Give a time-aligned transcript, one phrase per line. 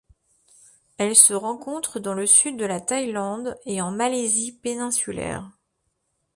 [0.97, 5.51] Elle se rencontre dans le sud de la Thaïlande et en Malaisie péninsulaire.